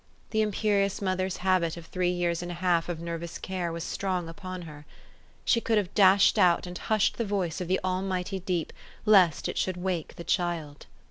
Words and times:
The 0.31 0.41
imperious 0.41 0.99
mother's 0.99 1.37
habit 1.45 1.77
of 1.77 1.85
three 1.85 2.09
years 2.09 2.41
and 2.41 2.49
a 2.51 2.55
half 2.55 2.89
of 2.89 2.99
nervous 2.99 3.37
care 3.37 3.71
was 3.71 3.83
strong 3.83 4.27
upon 4.27 4.63
her. 4.63 4.87
She 5.45 5.61
could 5.61 5.77
have 5.77 5.93
dashed 5.93 6.39
out 6.39 6.65
and 6.65 6.75
hushed 6.75 7.17
the 7.17 7.23
voice 7.23 7.61
of 7.61 7.67
the 7.67 7.79
almighty 7.83 8.39
deep, 8.39 8.73
lest 9.05 9.47
it 9.47 9.59
should 9.59 9.77
wake 9.77 10.15
the 10.15 10.23
child. 10.23 10.87